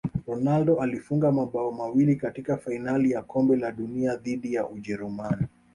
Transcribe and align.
ronaldo 0.27 0.81
alifunga 0.81 1.31
mabao 1.31 1.71
mawili 1.71 2.15
katika 2.15 2.57
fainali 2.57 3.11
ya 3.11 3.21
kombe 3.21 3.55
la 3.55 3.71
dunia 3.71 4.15
dhidi 4.15 4.53
ya 4.53 4.67
ujerumani 4.69 5.47